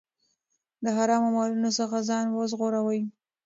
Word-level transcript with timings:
د 0.83 0.85
حرامو 0.97 1.29
مالونو 1.35 1.69
څخه 1.79 1.97
ځان 2.09 2.25
وژغورئ. 2.31 3.01